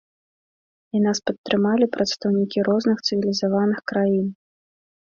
І 0.97 1.01
нас 1.07 1.17
падтрымалі 1.31 1.85
прадстаўнікі 1.97 2.67
розных 2.73 2.97
цывілізаваных 3.07 3.79
краін. 3.93 4.27